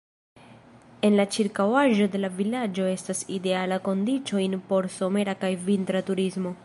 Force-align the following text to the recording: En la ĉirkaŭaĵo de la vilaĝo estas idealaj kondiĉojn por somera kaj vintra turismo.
En 1.09 1.17
la 1.17 1.25
ĉirkaŭaĵo 1.35 2.07
de 2.15 2.21
la 2.21 2.31
vilaĝo 2.39 2.87
estas 2.93 3.21
idealaj 3.37 3.79
kondiĉojn 3.89 4.57
por 4.73 4.89
somera 4.97 5.37
kaj 5.45 5.53
vintra 5.69 6.03
turismo. 6.11 6.57